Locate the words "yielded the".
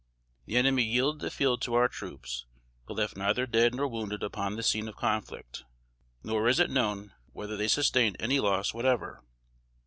0.81-1.29